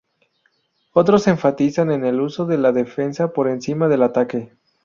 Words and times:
Otros 0.93 1.27
enfatizan 1.27 1.91
en 1.91 2.03
el 2.05 2.21
uso 2.21 2.47
de 2.47 2.57
la 2.57 2.71
defensa 2.71 3.33
por 3.33 3.47
encima 3.47 3.87
del 3.87 4.01
ataque. 4.01 4.51